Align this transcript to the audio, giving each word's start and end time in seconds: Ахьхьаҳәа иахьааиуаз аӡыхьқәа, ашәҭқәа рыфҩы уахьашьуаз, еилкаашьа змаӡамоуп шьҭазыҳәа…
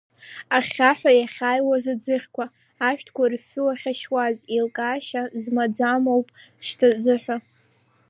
Ахьхьаҳәа 0.57 1.11
иахьааиуаз 1.15 1.85
аӡыхьқәа, 1.93 2.45
ашәҭқәа 2.87 3.31
рыфҩы 3.31 3.61
уахьашьуаз, 3.65 4.37
еилкаашьа 4.53 5.23
змаӡамоуп 5.41 6.27
шьҭазыҳәа… 6.67 7.37